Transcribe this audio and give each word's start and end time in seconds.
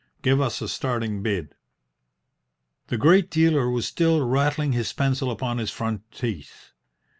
Give 0.23 0.41
us 0.41 0.63
a 0.63 0.67
starting 0.67 1.21
bid." 1.21 1.53
The 2.87 2.97
great 2.97 3.29
dealer 3.29 3.69
was 3.69 3.85
still 3.85 4.25
rattling 4.25 4.71
his 4.71 4.91
pencil 4.93 5.29
upon 5.29 5.59
his 5.59 5.69
front 5.69 6.11
teeth. 6.11 6.71